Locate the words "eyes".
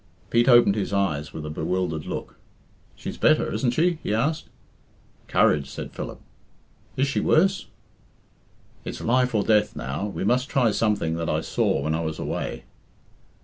0.91-1.31